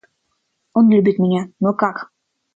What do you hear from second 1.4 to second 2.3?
но как?